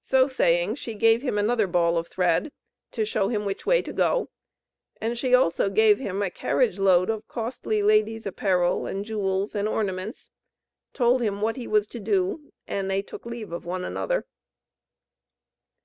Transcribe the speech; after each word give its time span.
So 0.00 0.26
saying 0.26 0.74
she 0.74 0.94
gave 0.94 1.22
him 1.22 1.38
another 1.38 1.68
ball 1.68 1.96
of 1.96 2.08
thread, 2.08 2.50
to 2.90 3.04
show 3.04 3.28
him 3.28 3.44
which 3.44 3.64
way 3.66 3.82
to 3.82 3.92
go, 3.92 4.28
and 5.00 5.16
she 5.16 5.32
also 5.32 5.70
gave 5.70 6.00
him 6.00 6.22
a 6.22 6.28
carriage 6.28 6.80
load 6.80 7.08
of 7.08 7.28
costly 7.28 7.80
lady's 7.80 8.26
apparel 8.26 8.86
and 8.88 9.04
jewels, 9.04 9.54
and 9.54 9.68
ornaments 9.68 10.28
told 10.92 11.22
him 11.22 11.40
what 11.40 11.54
he 11.56 11.68
was 11.68 11.86
to 11.86 12.00
do, 12.00 12.52
and 12.66 12.90
they 12.90 13.00
took 13.00 13.24
leave 13.24 13.52
of 13.52 13.64
one 13.64 13.84
another. 13.84 14.26